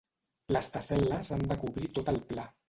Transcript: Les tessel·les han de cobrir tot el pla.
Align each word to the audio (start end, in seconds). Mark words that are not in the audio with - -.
Les 0.55 0.69
tessel·les 0.77 1.29
han 1.37 1.45
de 1.53 1.59
cobrir 1.65 1.93
tot 1.99 2.11
el 2.17 2.19
pla. 2.33 2.49